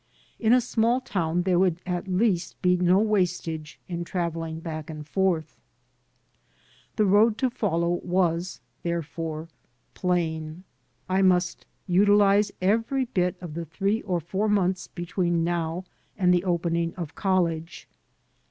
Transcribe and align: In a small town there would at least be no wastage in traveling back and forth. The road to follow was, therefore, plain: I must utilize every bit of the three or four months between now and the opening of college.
In 0.39 0.51
a 0.51 0.61
small 0.61 0.99
town 0.99 1.43
there 1.43 1.59
would 1.59 1.79
at 1.85 2.07
least 2.07 2.59
be 2.63 2.75
no 2.75 2.97
wastage 2.97 3.79
in 3.87 4.03
traveling 4.03 4.59
back 4.59 4.89
and 4.89 5.07
forth. 5.07 5.55
The 6.95 7.05
road 7.05 7.37
to 7.37 7.51
follow 7.51 8.01
was, 8.03 8.61
therefore, 8.81 9.47
plain: 9.93 10.63
I 11.07 11.21
must 11.21 11.67
utilize 11.85 12.51
every 12.63 13.05
bit 13.05 13.35
of 13.41 13.53
the 13.53 13.65
three 13.65 14.01
or 14.01 14.19
four 14.19 14.49
months 14.49 14.87
between 14.87 15.43
now 15.43 15.83
and 16.17 16.33
the 16.33 16.45
opening 16.45 16.95
of 16.95 17.13
college. 17.13 17.87